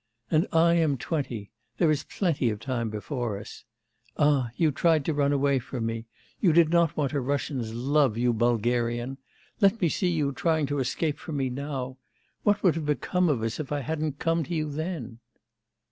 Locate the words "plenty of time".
2.05-2.89